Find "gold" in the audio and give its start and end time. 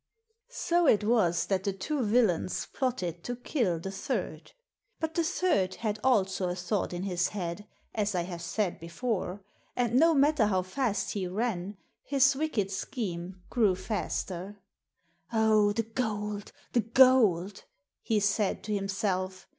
15.83-16.51, 16.81-17.65